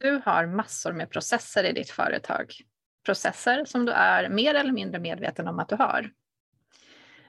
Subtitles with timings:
[0.00, 2.52] Du har massor med processer i ditt företag.
[3.04, 6.10] Processer som du är mer eller mindre medveten om att du har.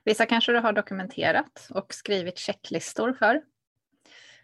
[0.03, 3.41] Vissa kanske du har dokumenterat och skrivit checklistor för.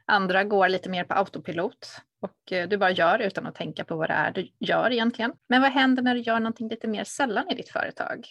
[0.06, 3.96] Andra går lite mer på autopilot och eh, du bara gör utan att tänka på
[3.96, 5.34] vad det är du gör egentligen.
[5.50, 8.28] Men vad händer när du gör någonting lite mer sällan i ditt företag?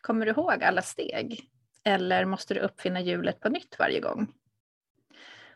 [0.00, 1.50] Kommer du ihåg alla steg?
[1.84, 4.32] Eller måste du uppfinna hjulet på nytt varje gång?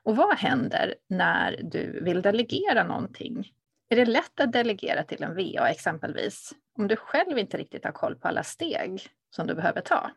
[0.03, 3.53] Och vad händer när du vill delegera någonting?
[3.89, 7.93] Är det lätt att delegera till en VA exempelvis, om du själv inte riktigt har
[7.93, 10.11] koll på alla steg som du behöver ta?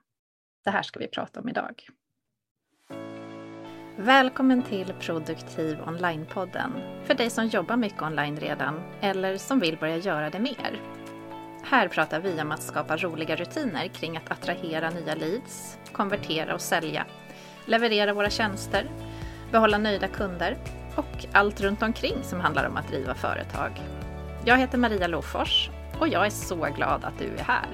[0.64, 1.88] Det här ska vi prata om idag.
[3.98, 6.72] Välkommen till Produktiv Online-podden
[7.06, 10.82] för dig som jobbar mycket online redan eller som vill börja göra det mer.
[11.64, 16.62] Här pratar vi om att skapa roliga rutiner kring att attrahera nya leads, konvertera och
[16.62, 17.06] sälja,
[17.66, 18.90] leverera våra tjänster,
[19.52, 20.58] behålla nöjda kunder
[21.00, 23.72] och allt runt omkring som handlar om att driva företag.
[24.46, 27.68] Jag heter Maria Lofors och jag är så glad att du är här.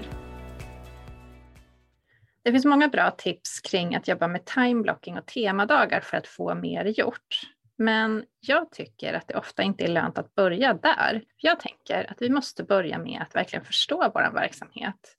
[2.43, 6.55] Det finns många bra tips kring att jobba med timeblocking och temadagar för att få
[6.55, 7.41] mer gjort.
[7.77, 11.23] Men jag tycker att det ofta inte är lönt att börja där.
[11.37, 15.17] Jag tänker att vi måste börja med att verkligen förstå vår verksamhet.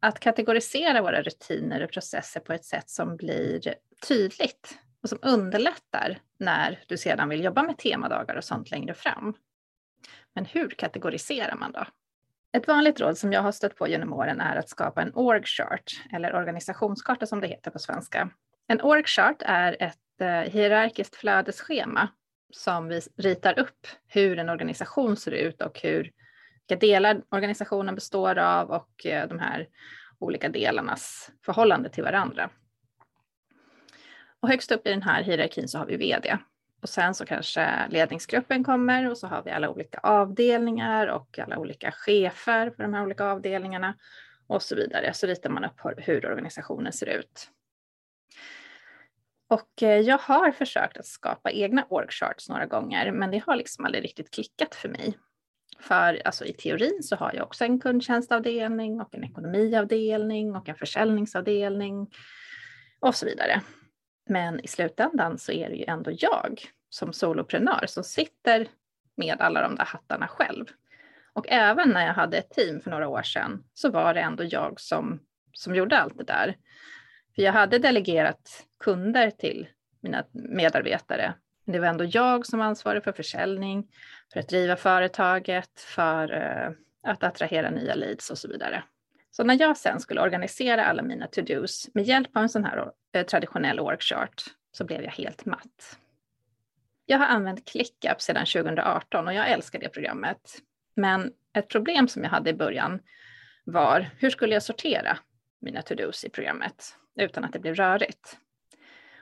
[0.00, 3.74] Att kategorisera våra rutiner och processer på ett sätt som blir
[4.08, 9.34] tydligt och som underlättar när du sedan vill jobba med temadagar och sånt längre fram.
[10.34, 11.84] Men hur kategoriserar man då?
[12.52, 15.42] Ett vanligt råd som jag har stött på genom åren är att skapa en org
[15.44, 18.30] chart, eller organisationskarta som det heter på svenska.
[18.66, 22.08] En org chart är ett eh, hierarkiskt flödesschema
[22.50, 26.10] som vi ritar upp hur en organisation ser ut och hur,
[26.68, 29.68] vilka delar organisationen består av och eh, de här
[30.18, 32.50] olika delarnas förhållande till varandra.
[34.42, 36.38] Och högst upp i den här hierarkin så har vi vd.
[36.82, 41.58] Och sen så kanske ledningsgruppen kommer och så har vi alla olika avdelningar och alla
[41.58, 43.94] olika chefer för de här olika avdelningarna
[44.46, 45.14] och så vidare.
[45.14, 47.48] Så ritar man upp hur organisationen ser ut.
[49.48, 53.84] Och eh, jag har försökt att skapa egna orgcharts några gånger, men det har liksom
[53.84, 55.18] aldrig riktigt klickat för mig.
[55.80, 60.74] För alltså, i teorin så har jag också en kundtjänstavdelning och en ekonomiavdelning och en
[60.74, 62.10] försäljningsavdelning
[63.00, 63.62] och så vidare.
[64.28, 68.68] Men i slutändan så är det ju ändå jag som soloprenör som sitter
[69.16, 70.66] med alla de där hattarna själv.
[71.32, 74.44] Och även när jag hade ett team för några år sedan så var det ändå
[74.44, 75.20] jag som,
[75.52, 76.56] som gjorde allt det där.
[77.34, 79.68] För jag hade delegerat kunder till
[80.00, 81.34] mina medarbetare.
[81.64, 83.88] Men det var ändå jag som ansvarig för försäljning,
[84.32, 86.70] för att driva företaget, för eh,
[87.02, 88.82] att attrahera nya leads och så vidare.
[89.36, 92.92] Så när jag sen skulle organisera alla mina to-dos med hjälp av en sån här
[93.12, 95.98] eh, traditionell org-chart så blev jag helt matt.
[97.06, 100.58] Jag har använt ClickUp sedan 2018 och jag älskar det programmet.
[100.94, 103.00] Men ett problem som jag hade i början
[103.64, 105.18] var hur skulle jag sortera
[105.60, 108.38] mina to-dos i programmet utan att det blev rörigt?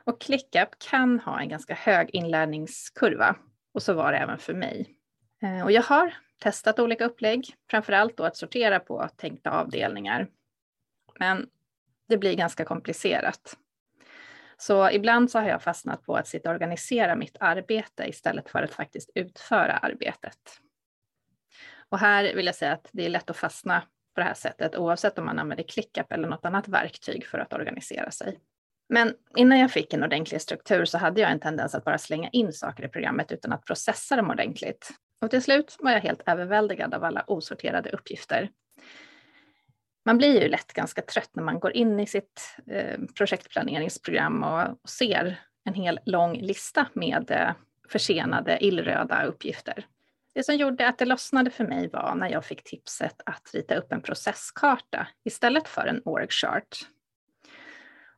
[0.05, 3.37] Och ClickUp kan ha en ganska hög inlärningskurva
[3.75, 4.97] och så var det även för mig.
[5.43, 10.29] Eh, och jag har testat olika upplägg, framförallt då att sortera på tänkta avdelningar.
[11.19, 11.49] Men
[12.09, 13.57] det blir ganska komplicerat.
[14.57, 18.63] Så ibland så har jag fastnat på att sitta och organisera mitt arbete istället för
[18.63, 20.39] att faktiskt utföra arbetet.
[21.89, 23.81] Och här vill jag säga att det är lätt att fastna
[24.15, 27.53] på det här sättet oavsett om man använder ClickUp eller något annat verktyg för att
[27.53, 28.39] organisera sig.
[28.89, 32.29] Men innan jag fick en ordentlig struktur så hade jag en tendens att bara slänga
[32.29, 34.91] in saker i programmet utan att processa dem ordentligt.
[35.21, 38.51] Och till slut var jag helt överväldigad av alla osorterade uppgifter.
[40.05, 44.63] Man blir ju lätt ganska trött när man går in i sitt eh, projektplaneringsprogram och,
[44.83, 47.51] och, ser en hel lång lista med eh,
[47.89, 49.87] försenade illröda uppgifter.
[50.35, 53.75] Det som gjorde att det lossnade för mig var när jag fick tipset att rita
[53.75, 56.79] upp en processkarta istället för en org chart.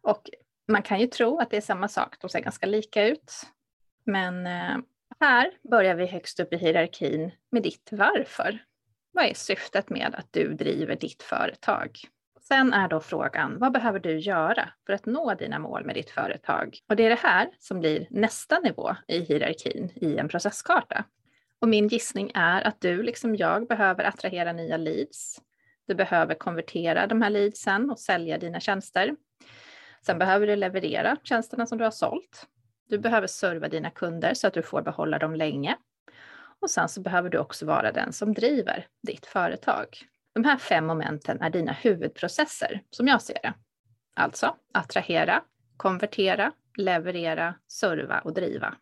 [0.00, 0.30] Och
[0.68, 3.32] man kan ju tro att det är samma sak, de ser ganska lika ut.
[4.04, 4.76] Men eh,
[5.22, 8.59] här börjar vi högst upp i hierarkin med ditt varför.
[9.13, 11.98] Vad är syftet med att du driver ditt företag?
[12.41, 16.10] Sen är då frågan, vad behöver du göra för att nå dina mål med ditt
[16.10, 16.78] företag?
[16.89, 21.04] Och det är det här som blir nästa nivå i hierarkin i en processkarta.
[21.60, 25.41] Och min gissning är att du, liksom jag, behöver attrahera nya leads.
[25.86, 29.16] Du behöver konvertera de här leadsen och sälja dina tjänster.
[30.07, 32.47] Sen behöver du leverera tjänsterna som du har sålt.
[32.92, 35.77] Du behöver serva dina kunder så att du får behålla dem länge.
[36.60, 39.86] Och sen så behöver du också vara den som driver ditt företag.
[40.34, 43.54] De här fem momenten är dina huvudprocesser som jag ser det.
[44.15, 45.42] Alltså attrahera,
[45.77, 48.74] konvertera, leverera, serva och driva.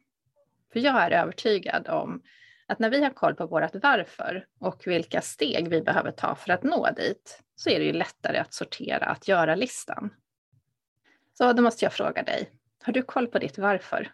[0.73, 2.23] För jag är övertygad om
[2.67, 6.53] att när vi har koll på vårt varför och vilka steg vi behöver ta för
[6.53, 10.11] att nå dit, så är det ju lättare att sortera att göra-listan.
[11.39, 12.51] Så då måste jag fråga dig,
[12.83, 14.13] har du koll på ditt varför?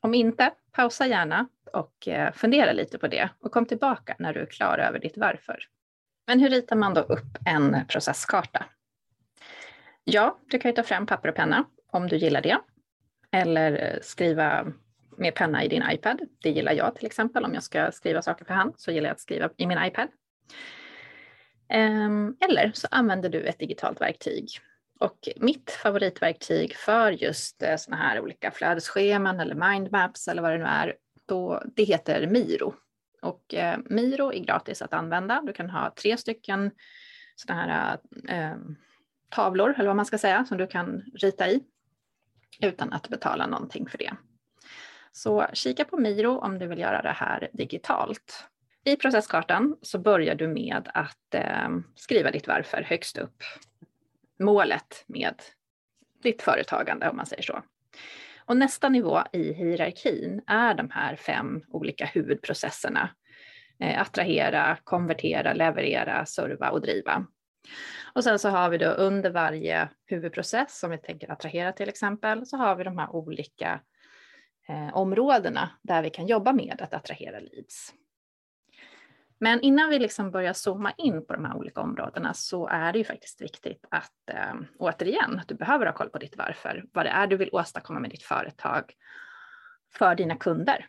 [0.00, 4.40] Om inte, pausa gärna och eh, fundera lite på det och kom tillbaka när du
[4.40, 5.58] är klar över ditt varför.
[6.26, 8.64] Men hur ritar man då upp en processkarta?
[10.04, 12.58] Ja, du kan ju ta fram papper och penna om du gillar det.
[13.30, 14.66] Eller eh, skriva
[15.16, 16.20] med penna i din iPad.
[16.42, 17.44] Det gillar jag till exempel.
[17.44, 20.08] Om jag ska skriva saker för hand så gillar jag att skriva i min iPad.
[21.68, 24.48] Ehm, eller så använder du ett digitalt verktyg.
[25.00, 30.58] Och mitt favoritverktyg för just eh, sådana här olika flödesscheman eller mindmaps eller vad det
[30.58, 30.96] nu är,
[31.26, 32.74] då, det heter Miro.
[33.22, 35.42] Och eh, Miro är gratis att använda.
[35.46, 36.70] Du kan ha tre stycken
[37.36, 37.98] sådana här
[38.28, 38.56] eh,
[39.28, 41.64] tavlor, eller vad man ska säga, som du kan rita i
[42.60, 44.12] utan att betala någonting för det.
[45.12, 48.44] Så kika på Miro om du vill göra det här digitalt.
[48.84, 53.42] I processkartan så börjar du med att eh, skriva ditt varför högst upp.
[54.38, 55.34] Målet med
[56.22, 57.62] ditt företagande om man säger så.
[58.46, 63.10] Och nästa nivå i hierarkin är de här fem olika huvudprocesserna.
[63.80, 67.26] Eh, attrahera, konvertera, leverera, serva och driva.
[68.14, 72.46] Och sen så har vi då under varje huvudprocess, som vi tänker attrahera till exempel,
[72.46, 73.80] så har vi de här olika
[74.68, 77.94] eh, områdena där vi kan jobba med att attrahera leads.
[79.38, 82.98] Men innan vi liksom börjar zooma in på de här olika områdena så är det
[82.98, 87.10] ju faktiskt viktigt att eh, återigen, du behöver ha koll på ditt varför, vad det
[87.10, 88.92] är du vill åstadkomma med ditt företag
[89.94, 90.88] för dina kunder.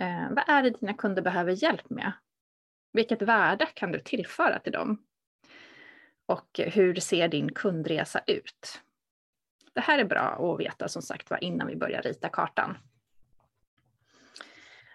[0.00, 2.12] Eh, vad är det dina kunder behöver hjälp med?
[2.92, 5.02] Vilket värde kan du tillföra till dem?
[6.26, 8.80] Och hur ser din kundresa ut?
[9.72, 12.76] Det här är bra att veta som sagt var innan vi börjar rita kartan.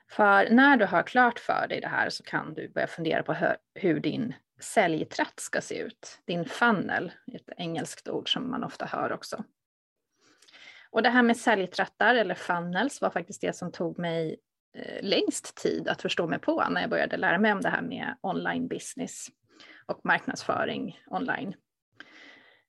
[0.09, 3.55] För när du har klart för dig det här så kan du börja fundera på
[3.75, 6.21] hur din säljtratt ska se ut.
[6.25, 9.43] Din funnel, ett engelskt ord som man ofta hör också.
[10.89, 14.39] Och det här med säljtrattar eller funnels var faktiskt det som tog mig
[14.75, 17.81] eh, längst tid att förstå mig på när jag började lära mig om det här
[17.81, 19.27] med online business
[19.85, 21.53] och marknadsföring online.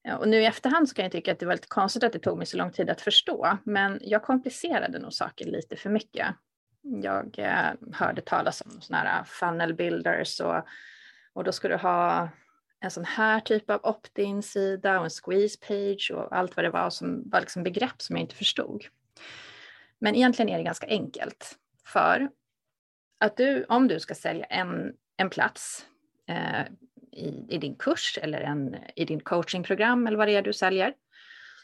[0.03, 2.13] Ja, och nu i efterhand så kan jag tycka att det var lite konstigt att
[2.13, 5.91] det tog mig så lång tid att förstå, men jag komplicerade nog saker lite för
[5.91, 6.27] mycket.
[6.83, 10.67] Jag eh, hörde talas om sådana här funnel builders och,
[11.33, 12.29] och då ska du ha
[12.81, 16.91] en sån här typ av opt-in-sida och en squeeze page och allt vad det var
[16.91, 18.85] som var liksom begrepp som jag inte förstod.
[19.99, 21.59] Men egentligen är det ganska enkelt.
[21.87, 22.31] För
[23.19, 25.87] att du, om du ska sälja en, en plats
[26.27, 26.63] eh,
[27.13, 30.95] i, i, din kurs eller en, i din coachingprogram eller vad det är du säljer,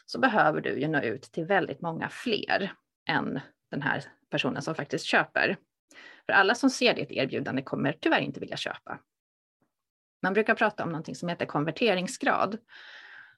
[0.05, 2.73] så behöver du ju nå ut till väldigt många fler
[3.09, 3.39] än
[3.71, 5.57] den här personen som faktiskt köper.
[6.25, 8.99] För alla som ser ditt erbjudande kommer tyvärr inte vilja köpa.
[10.23, 12.57] Man brukar prata om någonting som heter konverteringsgrad.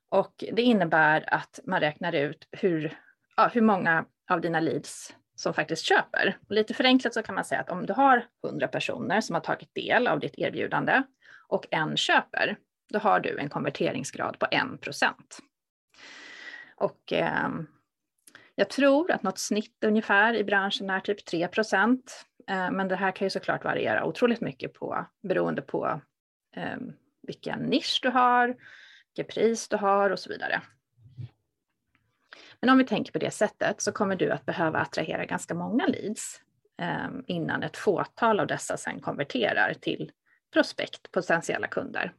[0.09, 2.99] Och det innebär att man räknar ut hur,
[3.35, 6.37] ja, hur många av dina leads som faktiskt köper.
[6.47, 9.41] Och lite förenklat så kan man säga att om du har 100 personer som har
[9.41, 11.03] tagit del av ditt erbjudande
[11.47, 12.57] och en köper,
[12.89, 15.39] då har du en konverteringsgrad på 1 procent.
[16.75, 17.49] Och eh,
[18.59, 22.25] jag tror att något snitt ungefär i branschen är typ 3 procent.
[22.47, 26.01] Eh, men det här kan ju såklart variera otroligt mycket på, beroende på
[26.55, 26.77] eh,
[27.21, 28.55] vilken nisch du har,
[29.15, 30.61] vilket pris du har och så vidare.
[32.59, 35.87] Men om vi tänker på det sättet så kommer du att behöva attrahera ganska många
[35.87, 36.41] leads
[36.81, 40.11] eh, innan ett fåtal av dessa sen konverterar till
[40.53, 42.13] prospekt, potentiella kunder.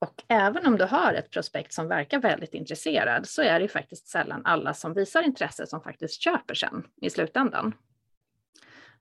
[0.00, 4.08] Och även om du har ett prospekt som verkar väldigt intresserad så är det faktiskt
[4.08, 7.74] sällan alla som visar intresse som faktiskt köper sen i slutändan.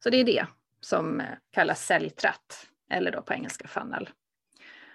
[0.03, 0.46] Så det är det
[0.79, 4.10] som eh, kallas säljtratt, eller då på engelska funnel.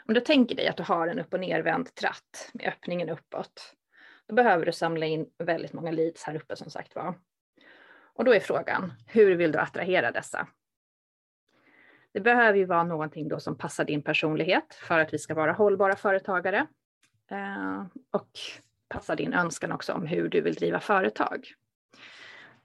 [0.08, 3.74] Om du tänker dig att du har en upp och nervänd tratt med öppningen uppåt,
[4.28, 7.14] då behöver du samla in väldigt många leads här uppe som sagt var.
[8.14, 10.48] Och då är frågan, hur vill du attrahera dessa?
[12.14, 15.52] Det behöver ju vara någonting då som passar din personlighet för att vi ska vara
[15.52, 16.66] hållbara företagare.
[17.30, 18.30] Eh, och
[18.88, 21.46] passar din önskan också om hur du vill driva företag.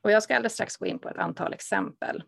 [0.01, 2.23] Och jag ska alldeles strax gå in på ett antal exempel.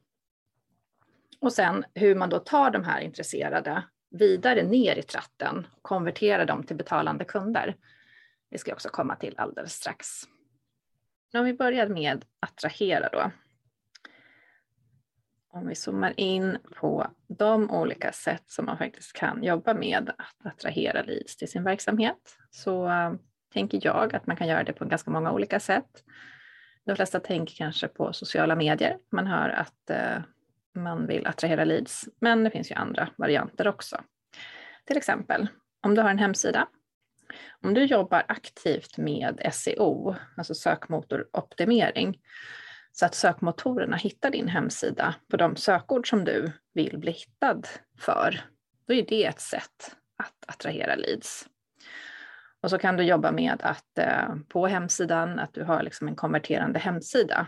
[1.40, 6.46] Och sen hur man då tar de här intresserade vidare ner i tratten och konverterar
[6.46, 7.76] dem till betalande kunder.
[8.50, 10.08] Det ska jag också komma till alldeles strax.
[11.34, 13.32] Om vi börjar med attrahera då
[15.54, 20.46] om vi zoomar in på de olika sätt som man faktiskt kan jobba med att
[20.54, 23.14] attrahera leads till sin verksamhet så uh,
[23.54, 26.04] tänker jag att man kan göra det på ganska många olika sätt.
[26.86, 28.98] De flesta tänker kanske på sociala medier.
[29.12, 30.22] Man hör att eh,
[30.76, 34.02] man vill attrahera leads, men det finns ju andra varianter också.
[34.86, 35.48] Till exempel
[35.84, 36.68] om du har en hemsida.
[37.62, 42.20] Om du jobbar aktivt med SEO, alltså sökmotoroptimering,
[42.92, 47.62] så att sökmotorerna hittar din hemsida på de sökord som du vill bli hittad
[48.00, 48.42] för,
[48.88, 51.48] då är det ett sätt att attrahera leads.
[52.62, 56.16] Och så kan du jobba med att eh, på hemsidan, att du har liksom en
[56.16, 57.48] konverterande hemsida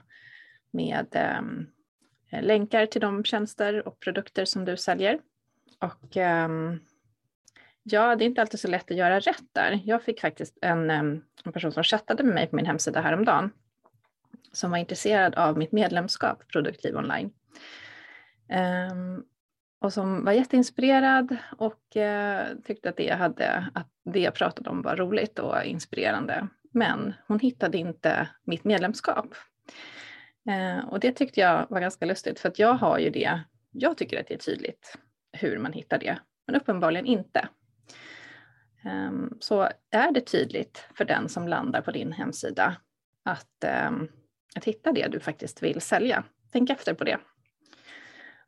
[0.71, 5.19] med eh, länkar till de tjänster och produkter som du säljer.
[5.79, 6.50] Och eh,
[7.83, 9.81] ja, det är inte alltid så lätt att göra rätt där.
[9.83, 13.51] Jag fick faktiskt en, ehm, en person som chattade med mig på min hemsida häromdagen
[14.53, 17.31] som var intresserad av mitt medlemskap Produktiv online.
[18.91, 19.25] Um,
[19.81, 24.69] och som var jätteinspirerad och uh, tyckte att det, jag hade, att det jag pratade
[24.69, 26.48] om var roligt och inspirerande.
[26.72, 29.36] Men hon hittade inte mitt medlemskap.
[30.50, 33.39] Uh, och det tyckte jag var ganska lustigt för att jag har ju det,
[33.72, 34.98] jag tycker att det är tydligt
[35.31, 37.48] hur man hittar det, men uppenbarligen inte.
[38.86, 42.75] Um, så är det tydligt för den som landar på din hemsida
[43.24, 44.10] att um,
[44.55, 46.24] att hitta det du faktiskt vill sälja.
[46.51, 47.19] Tänk efter på det.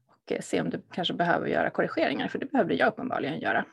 [0.07, 3.65] Och eh, se om du kanske behöver göra korrigeringar, för det behövde jag uppenbarligen göra.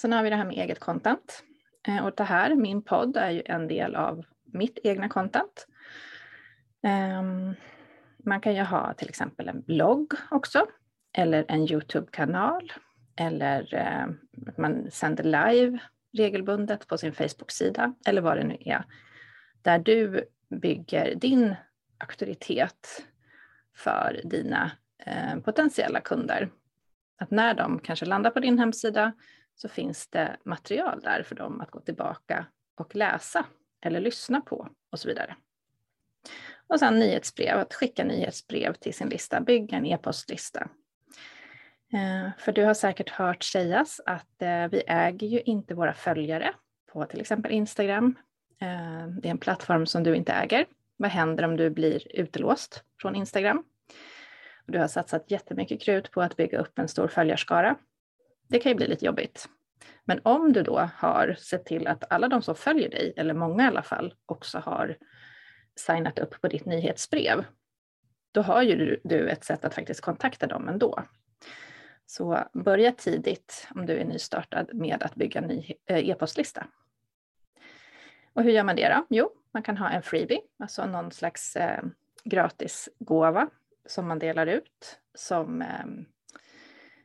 [0.00, 1.44] Sen har vi det här med eget content.
[1.88, 5.66] Eh, och det här, min podd, är ju en del av mitt egna content.
[6.82, 7.54] Ehm,
[8.24, 10.66] man kan ju ha till exempel en blogg också,
[11.12, 12.72] eller en Youtube-kanal,
[13.16, 14.06] eller eh,
[14.56, 15.78] man sänder live
[16.12, 18.84] regelbundet på sin Facebook-sida, eller vad det nu är,
[19.62, 21.54] där du bygger din
[21.98, 23.06] auktoritet
[23.76, 26.50] för dina eh, potentiella kunder.
[27.18, 29.12] Att när de kanske landar på din hemsida
[29.54, 33.44] så finns det material där för dem att gå tillbaka och läsa
[33.80, 35.36] eller lyssna på och så vidare.
[36.66, 40.68] Och sen nyhetsbrev, att skicka nyhetsbrev till sin lista, bygga en e-postlista.
[41.92, 46.54] Eh, för du har säkert hört sägas att eh, vi äger ju inte våra följare
[46.92, 48.14] på till exempel Instagram,
[48.60, 50.66] Eh, det är en plattform som du inte äger.
[50.96, 53.64] Vad händer om du blir utelåst från Instagram?
[54.66, 57.76] Du har satsat jättemycket krut på att bygga upp en stor följarskara.
[58.48, 59.48] Det kan ju bli lite jobbigt.
[60.04, 63.64] Men om du då har sett till att alla de som följer dig, eller många
[63.64, 64.96] i alla fall, också har
[65.76, 67.44] signat upp på ditt nyhetsbrev,
[68.32, 71.02] då har ju du ett sätt att faktiskt kontakta dem ändå.
[72.06, 76.66] Så börja tidigt om du är nystartad med att bygga en ny eh, e-postlista.
[78.32, 79.06] Och hur gör man det då?
[79.08, 81.82] Jo, man kan ha en freebie, alltså någon slags eh,
[82.24, 83.48] gratis gåva
[83.86, 86.04] som man delar ut som ehm,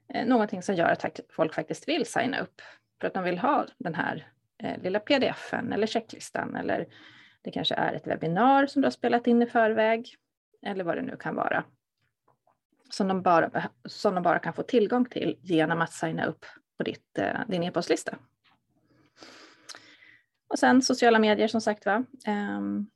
[0.07, 2.61] eh, någonting som gör att folk faktiskt vill signa upp
[3.01, 4.27] för att de vill ha den här
[4.57, 6.87] eh, lilla pdfen eller checklistan eller
[7.41, 10.15] det kanske är ett webbinar som du har spelat in i förväg
[10.61, 11.63] eller vad det nu kan vara.
[12.89, 16.45] Som de bara, som de bara kan få tillgång till genom att signa upp
[16.77, 18.17] på ditt, eh, din e-postlista.
[20.53, 22.05] Och sen sociala medier som sagt var.
[22.25, 22.87] Ehm,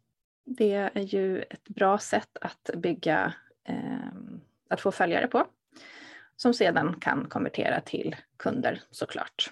[0.45, 3.33] det är ju ett bra sätt att bygga,
[3.63, 5.47] ehm, att få följare på,
[6.35, 9.51] som sedan kan konvertera till kunder såklart.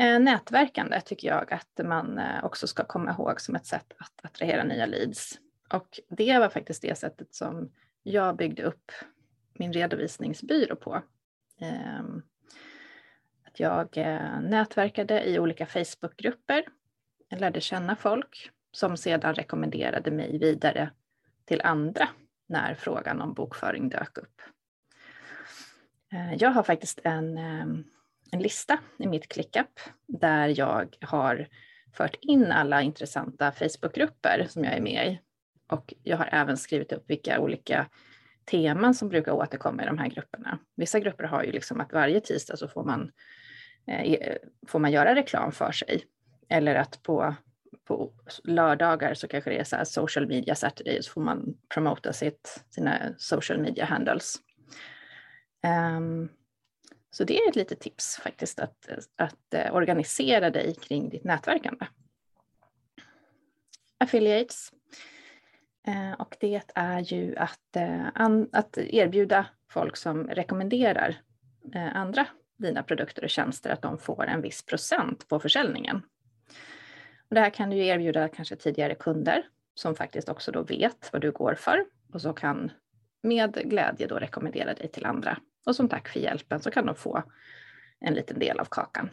[0.00, 4.24] Eh, nätverkande tycker jag att man eh, också ska komma ihåg som ett sätt att
[4.24, 5.38] attrahera nya leads.
[5.72, 7.72] Och det var faktiskt det sättet som
[8.02, 8.92] jag byggde upp
[9.52, 11.02] min redovisningsbyrå på.
[11.60, 12.22] Ehm,
[13.52, 16.64] att jag eh, nätverkade i olika Facebookgrupper.
[17.28, 20.90] Jag lärde känna folk som sedan rekommenderade mig vidare
[21.44, 22.08] till andra
[22.48, 24.42] när frågan om bokföring dök upp.
[26.12, 27.66] Eh, jag har faktiskt en, eh,
[28.30, 31.48] en lista i mitt ClickUp där jag har
[31.96, 35.20] fört in alla intressanta Facebookgrupper som jag är med i.
[35.68, 37.86] Och jag har även skrivit upp vilka olika
[38.44, 40.58] teman som brukar återkomma i de här grupperna.
[40.76, 43.10] Vissa grupper har ju liksom att varje tisdag så får man
[43.86, 44.36] Eh,
[44.66, 46.04] får man göra reklam för sig.
[46.48, 47.34] Eller att på,
[47.84, 48.12] på
[48.44, 52.64] lördagar så kanske det är så här social media Saturday, så får man promota sitt,
[52.70, 54.36] sina social media handles.
[55.96, 56.28] Um,
[57.10, 61.86] så det är ett litet tips faktiskt att, att eh, organisera dig kring ditt nätverkande.
[63.98, 64.72] Affiliates.
[65.86, 67.76] Eh, och det är ju att,
[68.52, 71.16] att erbjuda folk som rekommenderar
[71.74, 72.26] andra
[72.62, 76.02] dina produkter och tjänster att de får en viss procent på försäljningen.
[77.28, 79.42] Och det här kan du erbjuda kanske tidigare kunder
[79.74, 82.72] som faktiskt också då vet vad du går för och så kan
[83.22, 85.38] med glädje då rekommendera dig till andra.
[85.66, 87.22] Och som tack för hjälpen så kan de få
[88.00, 89.08] en liten del av kakan.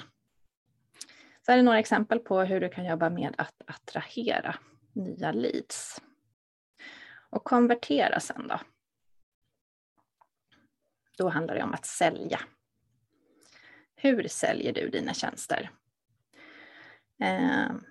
[1.45, 4.55] Så här är några exempel på hur du kan jobba med att attrahera
[4.93, 6.01] nya leads.
[7.29, 8.59] Och konvertera sen då.
[11.17, 12.39] Då handlar det om att sälja.
[14.01, 15.69] Hur säljer du dina tjänster?
[17.19, 17.83] Ehm,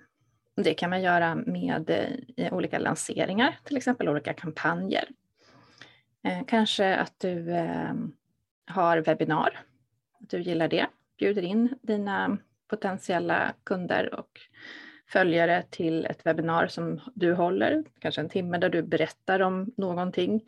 [0.55, 1.89] det kan man göra med
[2.37, 5.09] eh, olika lanseringar, till exempel olika kampanjer.
[6.23, 8.11] Eh, kanske att du ehm,
[8.65, 9.59] har webbinar,
[10.21, 10.87] att du gillar det,
[11.17, 12.37] bjuder in dina
[12.67, 14.39] potentiella kunder och
[15.07, 20.41] följare till ett webbinar som du håller, kanske en timme där du berättar om någonting.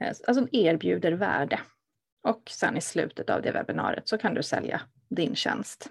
[0.00, 1.60] Eh, alltså erbjuder värde.
[2.22, 5.90] Och sen i slutet av det webbinariet så kan du sälja din tjänst.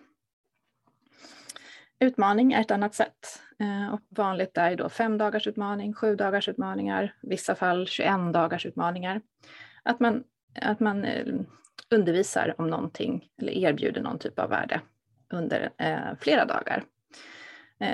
[1.99, 3.41] Utmaning är ett annat sätt.
[3.59, 8.65] Eh, och vanligt är då fem dagars utmaning, sju dagars utmaningar, vissa fall 21 dagars
[8.65, 9.21] utmaningar.
[9.83, 10.23] Att man,
[10.61, 11.25] att man eh,
[11.89, 14.81] undervisar om någonting eller erbjuder någon typ av värde
[15.29, 16.83] under eh, flera dagar.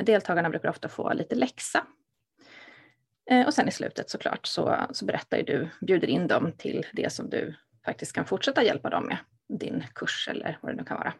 [0.03, 1.85] deltagarna brukar ofta få lite läxa.
[3.45, 7.29] och sen i slutet såklart så, så berättar du, bjuder in dem till det som
[7.29, 11.13] du faktiskt kan fortsätta hjälpa dem med, din kurs eller vad det nu kan vara.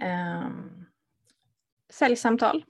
[0.00, 0.86] Um,
[1.90, 2.64] säljsamtal,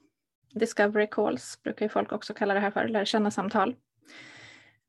[0.53, 3.75] discovery calls brukar ju folk också kalla det här för, lära känna samtal.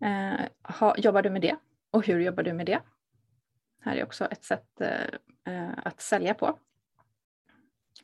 [0.05, 1.57] Uh, ha, jobbar du med det?
[1.91, 2.81] Och hur jobbar du med det?
[3.81, 4.69] Här är också ett sätt
[5.49, 6.59] uh, att sälja på.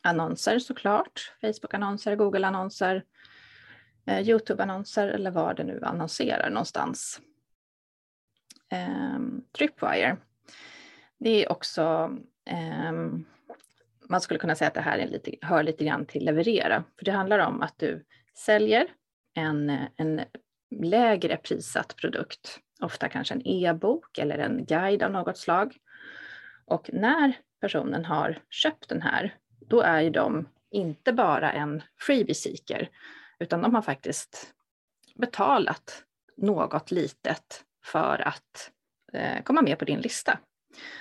[0.01, 3.03] Annonser såklart, Facebook-annonser, Google-annonser,
[4.09, 7.21] uh, Youtube-annonser eller var det nu annonserar någonstans.
[8.73, 10.17] Ehm, tripwire,
[11.17, 13.25] det är också ehm,
[14.09, 17.05] man skulle kunna säga att det här är lite, hör lite grann till leverera, för
[17.05, 18.05] det handlar om att du
[18.37, 18.87] säljer
[19.33, 20.21] en, en
[20.81, 25.77] lägre prissatt produkt, ofta kanske en e-bok eller en guide av något slag.
[26.65, 32.35] Och när personen har köpt den här, då är ju de inte bara en freebie
[32.35, 32.89] seeker,
[33.39, 34.53] utan de har faktiskt
[35.15, 36.03] betalat
[36.37, 38.71] något litet för att
[39.13, 40.39] eh, komma med på din lista.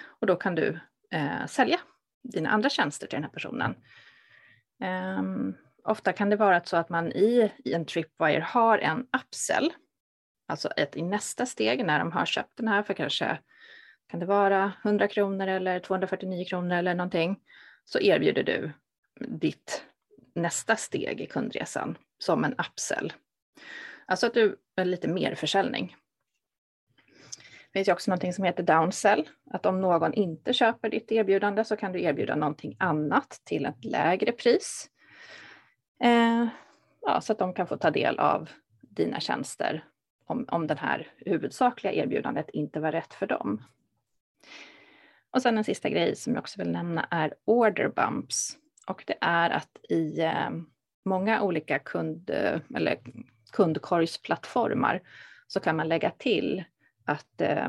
[0.04, 0.80] Och då kan du
[1.10, 1.78] eh, sälja
[2.22, 3.74] dina andra tjänster till den här personen.
[5.18, 9.72] Um, ofta kan det vara så att man i, i en Tripwire har en upsell,
[10.48, 13.38] alltså ett i nästa steg när de har köpt den här för kanske
[14.08, 17.40] kan det vara 100 kronor eller 249 kronor eller någonting,
[17.84, 18.72] så erbjuder du
[19.20, 19.84] ditt
[20.34, 23.12] nästa steg i kundresan som en upsell.
[24.06, 25.96] Alltså att du är lite mer försäljning.
[27.72, 31.64] Det finns ju också någonting som heter downsell, att om någon inte köper ditt erbjudande
[31.64, 34.90] så kan du erbjuda någonting annat till ett lägre pris.
[36.04, 36.46] Eh,
[37.00, 39.84] ja, så att de kan få ta del av dina tjänster
[40.26, 43.62] om, om det här huvudsakliga erbjudandet inte var rätt för dem.
[45.30, 48.56] Och sen en sista grej som jag också vill nämna är order bumps.
[48.86, 50.50] Och det är att i eh,
[51.04, 52.98] många olika kund, eh, eller
[53.52, 55.00] kundkorgsplattformar
[55.46, 56.64] så kan man lägga till
[57.04, 57.68] att eh,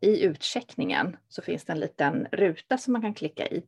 [0.00, 3.64] i utcheckningen så finns det en liten ruta som man kan klicka i.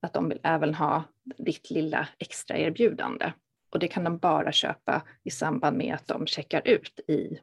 [0.00, 3.32] Att de vill även ha ditt lilla extra erbjudande.
[3.70, 7.38] Och det kan de bara köpa i samband med att de checkar ut i,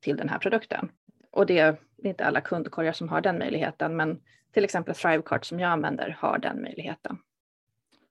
[0.00, 0.88] till den här produkten.
[1.30, 4.20] Och det är inte alla kundkorgar som har den möjligheten, men
[4.52, 7.18] till exempel Thrivecart som jag använder har den möjligheten.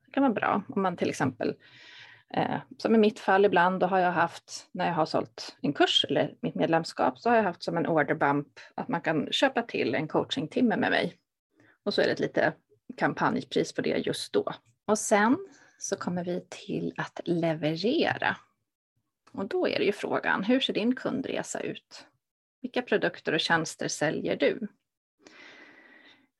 [0.05, 1.55] Det kan vara bra om man till exempel
[2.33, 5.73] Eh, som i mitt fall ibland, då har jag haft, när jag har sålt en
[5.73, 9.31] kurs eller mitt medlemskap, så har jag haft som en order bump att man kan
[9.31, 11.15] köpa till en coachingtimme med mig.
[11.83, 12.53] Och så är det ett lite
[12.97, 14.53] kampanjpris på det just då.
[14.87, 15.37] Och sen
[15.77, 18.37] så kommer vi till att leverera.
[19.31, 22.07] Och då är det ju frågan, hur ser din kundresa ut?
[22.61, 24.67] Vilka produkter och tjänster säljer du?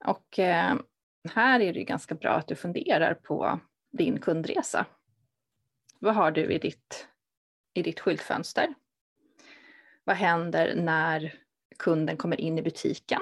[0.06, 0.76] Och eh,
[1.30, 3.60] här är det ju ganska bra att du funderar på
[3.92, 4.86] din kundresa.
[6.00, 7.08] Vad har du i ditt,
[7.74, 8.74] i ditt skyltfönster?
[10.04, 11.34] Vad händer när
[11.80, 13.22] kunden kommer in i butiken?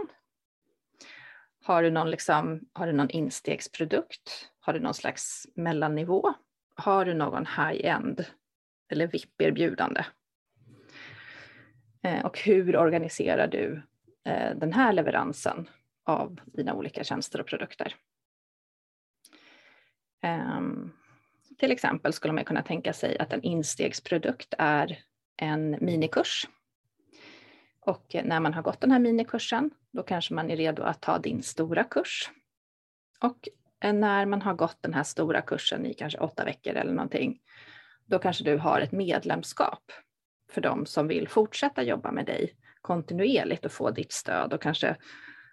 [1.64, 4.50] Har du någon, liksom, har du någon instegsprodukt?
[4.60, 6.34] Har du någon slags mellannivå?
[6.76, 8.26] Har du någon high-end
[8.90, 10.06] eller VIP-erbjudande?
[12.04, 13.82] Eh, och hur organiserar du
[14.26, 15.70] eh, den här leveransen
[16.06, 17.96] av dina olika tjänster och produkter?
[20.22, 20.92] Ehm,
[21.58, 25.00] till exempel skulle man kunna tänka sig att en instegsprodukt är
[25.38, 26.48] en minikurs.
[27.80, 31.20] Och när man har gått den här minikursen, då kanske man är redo att ta
[31.20, 32.32] din stora kurs.
[33.20, 33.48] Och
[33.94, 37.40] när man har gått den här stora kursen i kanske åtta veckor eller någonting,
[38.06, 39.92] då kanske du har ett medlemskap
[40.52, 44.96] för de som vill fortsätta jobba med dig kontinuerligt och få ditt stöd och kanske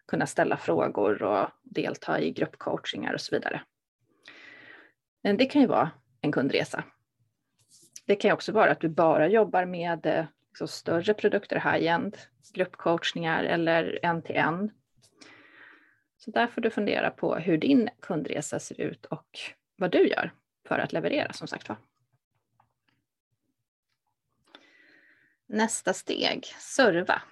[0.06, 3.62] kunna ställa frågor och delta i gruppcoachingar och så vidare.
[5.22, 6.84] Eh, det kan ju vara en kundresa.
[8.06, 12.16] Det kan också vara att du bara jobbar med eh, liksom större produkter, high-end,
[12.54, 14.70] gruppcoachningar eller en-till-en.
[16.16, 19.38] Så där får du fundera på hur din kundresa ser ut och
[19.76, 20.32] vad du gör
[20.68, 21.78] för att leverera som sagt var.
[25.46, 27.22] Nästa steg, serva.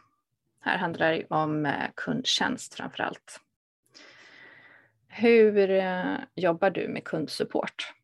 [0.61, 3.41] Här handlar det om eh, kundtjänst framför allt.
[5.21, 7.95] Hur eh, jobbar du med kundsupport?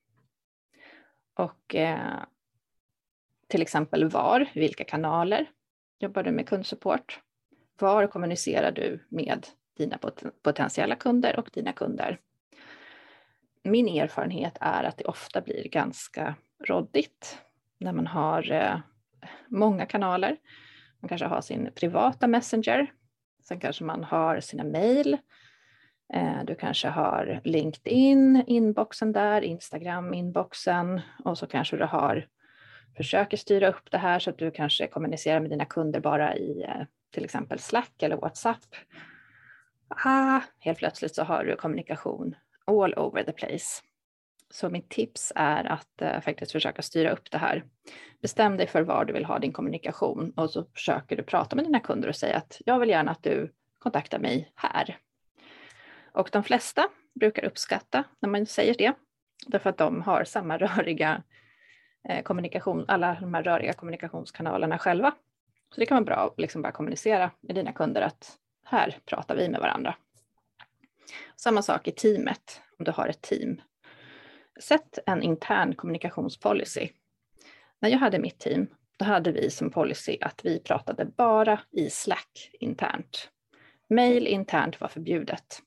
[1.35, 2.23] Och eh,
[3.49, 5.47] till exempel var, vilka kanaler
[5.99, 7.21] jobbar du med kundsupport?
[7.79, 9.47] Var kommunicerar du med
[9.77, 9.99] dina
[10.43, 12.21] potentiella kunder och dina kunder?
[13.63, 17.39] Min erfarenhet är att det ofta blir ganska råddigt
[17.79, 18.79] när man har eh,
[19.49, 20.37] många kanaler.
[21.01, 22.93] Man kanske har sin privata Messenger.
[23.43, 25.19] Sen kanske man har sina mejl.
[26.13, 32.27] Eh, du kanske har LinkedIn, inboxen där, Instagram, inboxen och så kanske du har
[32.97, 36.63] försöker styra upp det här så att du kanske kommunicerar med dina kunder bara i
[36.63, 38.65] eh, till exempel Slack eller WhatsApp.
[39.89, 42.35] Ah, helt plötsligt så har du kommunikation
[42.67, 43.83] all over the place.
[44.51, 47.65] Så mitt tips är att eh, faktiskt försöka styra upp det här.
[48.23, 51.65] Bestäm dig för var du vill ha din kommunikation och så försöker du prata med
[51.65, 54.99] dina kunder och säga att jag vill gärna att du kontaktar mig här.
[56.15, 58.93] Och de flesta brukar uppskatta när man säger det,
[59.47, 61.23] därför att de har samma röriga
[62.09, 65.15] eh, kommunikation, alla de här röriga kommunikationskanalerna själva.
[65.75, 69.37] Så det kan vara bra att liksom bara kommunicera med dina kunder att här pratar
[69.37, 69.95] vi med varandra.
[71.37, 73.61] Samma sak i teamet, om du har ett team
[74.61, 76.89] Sätt en intern kommunikationspolicy.
[77.81, 78.67] När jag hade mitt team,
[78.99, 83.31] då hade vi som policy att vi pratade bara i Slack internt.
[83.89, 85.63] Mail internt var förbjudet.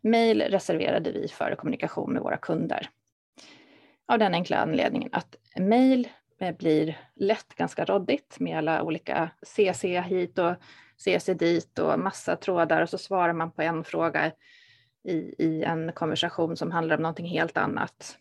[0.00, 2.88] Mail reserverade vi för kommunikation med våra kunder.
[4.06, 6.08] Av den enkla anledningen att mail
[6.40, 10.54] eh, blir lätt ganska råddigt med alla olika CC hit och
[10.96, 14.32] CC dit och massa trådar och så svarar man på en fråga
[15.04, 18.18] i, i en konversation som handlar om någonting helt annat.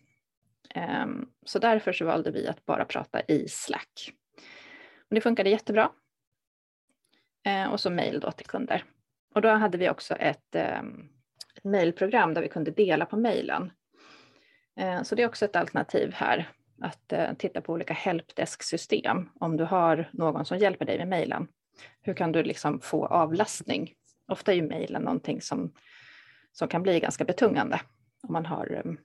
[0.69, 4.13] Ehm, så därför så valde vi att bara prata i Slack.
[5.09, 5.91] Och det funkade jättebra.
[7.43, 8.83] Ehm, och så mejl då till kunder.
[9.35, 11.09] Och då hade vi också ett, ehm,
[11.55, 13.71] ett mejlprogram där vi kunde dela på mejlen.
[14.79, 16.49] Eh, så det är också ett alternativ här
[16.81, 19.29] att eh, titta på olika helpdesk-system.
[19.39, 21.47] Om du har någon som hjälper dig med mejlen,
[22.01, 23.93] hur kan du liksom få avlastning?
[24.27, 25.73] Ofta är ju mejlen någonting som
[26.53, 27.81] som kan bli ganska betungande
[28.27, 28.97] om man har, ehm,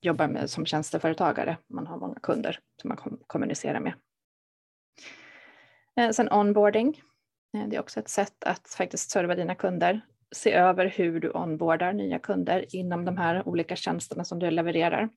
[0.00, 3.92] jobbar med som tjänsteföretagare, man har många kunder som man kom, kommunicerar med.
[5.96, 7.02] Eh, sen onboarding,
[7.54, 10.00] Eh, det är också ett sätt att faktiskt serva dina kunder.
[10.32, 15.08] Se över hur du onboardar nya kunder inom de här olika tjänsterna som du levererar.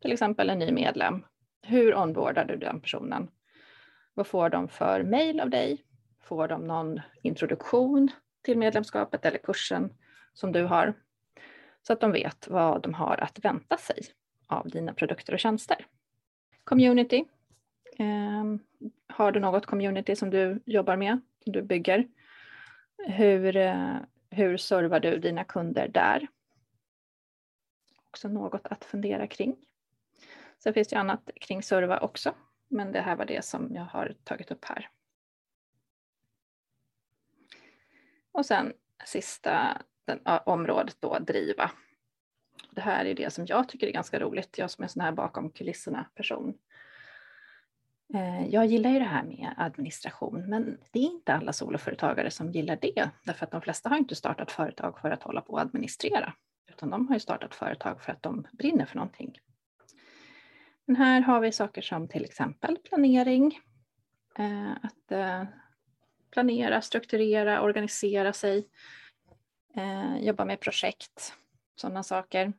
[0.00, 1.24] Till exempel en ny medlem.
[1.62, 3.28] Hur onboardar du den personen?
[4.14, 5.84] Vad får de för mail av dig?
[6.22, 8.10] Får de någon introduktion
[8.42, 9.92] till medlemskapet eller kursen
[10.34, 10.94] som du har?
[11.86, 14.02] så att de vet vad de har att vänta sig
[14.46, 15.86] av dina produkter och tjänster.
[16.64, 17.24] Community.
[17.98, 18.44] Eh,
[19.08, 22.08] har du något community som du jobbar med, du bygger?
[22.98, 23.96] Hur, eh,
[24.30, 26.28] hur servar du dina kunder där?
[28.06, 29.56] Också något att fundera kring.
[30.58, 32.34] Sen finns det annat kring serva också,
[32.68, 34.90] men det här var det som jag har tagit upp här.
[38.32, 38.72] Och sen
[39.04, 41.70] sista den, området då driva.
[42.70, 45.02] Det här är det som jag tycker är ganska roligt, jag som är en sån
[45.02, 46.58] här bakom kulisserna person.
[48.14, 52.52] Eh, jag gillar ju det här med administration, men det är inte alla soloföretagare som
[52.52, 55.60] gillar det, därför att de flesta har inte startat företag för att hålla på och
[55.60, 56.34] administrera,
[56.70, 59.38] utan de har ju startat företag för att de brinner för någonting.
[60.84, 63.60] Men här har vi saker som till exempel planering,
[64.38, 65.44] eh, att eh,
[66.30, 68.68] planera, strukturera, organisera sig,
[70.20, 71.34] jobba med projekt,
[71.76, 72.52] sådana saker.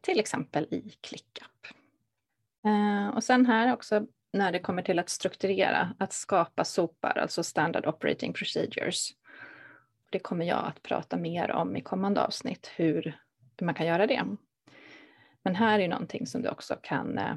[0.00, 1.66] Till exempel i ClickUp.
[3.14, 7.86] Och sen här också när det kommer till att strukturera, att skapa SOPar, alltså Standard
[7.86, 9.10] Operating Procedures.
[10.10, 13.20] Det kommer jag att prata mer om i kommande avsnitt, hur
[13.60, 14.24] man kan göra det.
[15.42, 17.34] Men här är någonting som du också kan eh,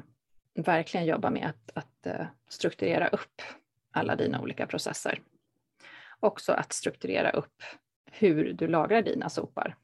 [0.54, 3.42] verkligen jobba med, att, att eh, strukturera upp
[3.90, 5.20] alla dina olika processer.
[6.20, 7.62] Också att strukturera upp
[8.12, 9.76] hur du lagrar dina sopar.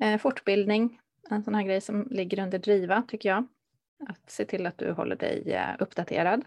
[0.00, 1.00] Eh, fortbildning,
[1.30, 3.46] en sån här grej som ligger under driva tycker jag.
[4.08, 6.44] Att se till att du håller dig eh, uppdaterad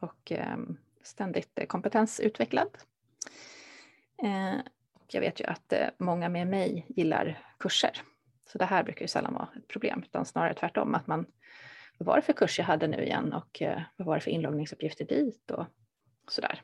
[0.00, 0.56] och eh,
[1.02, 2.78] ständigt kompetensutvecklad.
[4.22, 4.56] Eh,
[5.06, 8.02] jag vet ju att många med mig gillar kurser,
[8.46, 11.26] så det här brukar ju sällan vara ett problem, utan snarare tvärtom, att man
[11.98, 13.62] vad var det för kurs jag hade nu igen och
[13.96, 15.66] vad var det för inloggningsuppgifter dit och
[16.28, 16.62] sådär.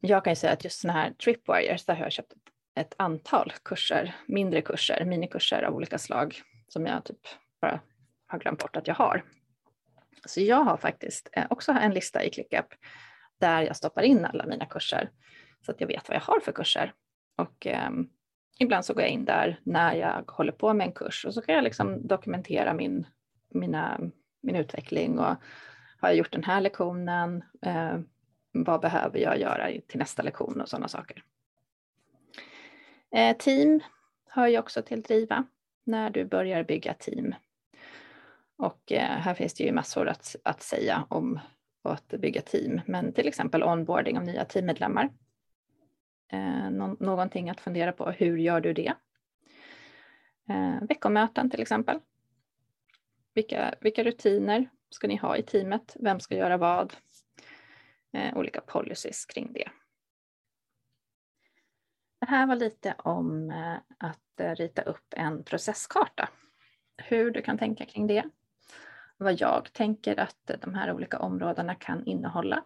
[0.00, 2.32] Jag kan ju säga att just sådana här tripwires, där har jag köpt
[2.74, 7.20] ett antal kurser, mindre kurser, minikurser av olika slag som jag typ
[7.60, 7.80] bara
[8.26, 9.24] har glömt bort att jag har.
[10.26, 12.66] Så jag har faktiskt eh, också en lista i ClickUp
[13.40, 15.10] där jag stoppar in alla mina kurser
[15.60, 16.92] så att jag vet vad jag har för kurser.
[17.36, 17.90] Och eh,
[18.58, 21.42] ibland så går jag in där när jag håller på med en kurs och så
[21.42, 23.06] kan jag liksom dokumentera min,
[23.54, 24.00] mina,
[24.40, 25.36] min utveckling och
[26.00, 27.42] har jag gjort den här lektionen?
[27.62, 27.98] Eh,
[28.52, 31.24] vad behöver jag göra till nästa lektion och sådana saker.
[33.10, 33.80] Eh, team
[34.28, 35.44] hör ju också till driva
[35.84, 37.34] när du börjar bygga team.
[38.58, 41.40] Och eh, här finns det ju massor att, att säga om
[41.82, 45.10] att bygga team, men till exempel onboarding av nya teammedlemmar.
[46.32, 48.92] Eh, Nå någonting att fundera på, hur gör du det?
[50.48, 52.00] Eh, veckomöten till exempel.
[53.34, 55.96] Vilka, vilka rutiner ska ni ha i teamet?
[56.00, 56.96] Vem ska göra vad?
[58.34, 59.68] Olika policies kring det.
[62.20, 63.52] Det här var lite om
[63.98, 66.28] att rita upp en processkarta.
[66.96, 68.24] Hur du kan tänka kring det.
[69.20, 72.62] Vad jag tänker att de här olika områdena kan innehålla.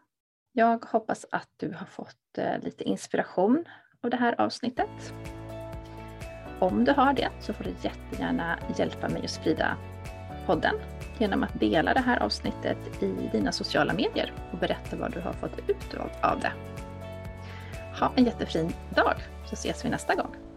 [0.52, 3.64] Jag hoppas att du har fått eh, lite inspiration
[4.02, 5.14] av det här avsnittet.
[6.58, 9.76] Om du har det så får du jättegärna hjälpa mig att sprida
[10.46, 10.74] podden
[11.18, 15.32] genom att dela det här avsnittet i dina sociala medier och berätta vad du har
[15.32, 16.52] fått ut av det.
[18.00, 19.14] Ha en jättefin dag
[19.46, 20.51] så ses vi nästa gång.